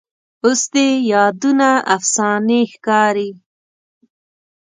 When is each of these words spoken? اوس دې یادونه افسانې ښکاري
اوس 0.43 0.61
دې 0.73 0.87
یادونه 1.11 1.69
افسانې 1.95 2.61
ښکاري 2.73 3.29